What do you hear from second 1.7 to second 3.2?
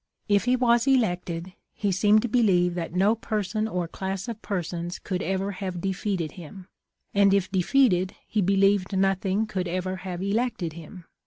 he seemed to believe that no